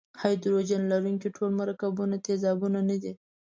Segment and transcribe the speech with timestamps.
[0.21, 3.13] هایدروجن لرونکي ټول مرکبونه تیزابونه نه وي.